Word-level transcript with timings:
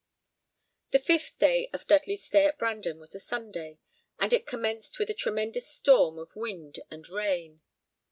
The 0.89 0.97
fifth 0.97 1.37
day 1.37 1.69
of 1.73 1.85
Dudley's 1.85 2.25
stay 2.25 2.45
at 2.45 2.57
Brandon 2.57 2.99
was 2.99 3.13
a 3.13 3.19
Sunday, 3.19 3.77
and 4.19 4.33
it 4.33 4.47
commenced 4.47 4.97
with 4.97 5.11
a 5.11 5.13
tremendous 5.13 5.67
storm 5.69 6.17
of 6.17 6.35
wind 6.35 6.79
and 6.89 7.07
rain. 7.07 7.61